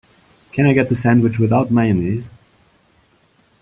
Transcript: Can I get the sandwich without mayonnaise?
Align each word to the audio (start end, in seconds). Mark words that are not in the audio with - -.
Can 0.51 0.65
I 0.65 0.73
get 0.73 0.89
the 0.89 0.95
sandwich 0.95 1.37
without 1.37 1.69
mayonnaise? 1.69 2.31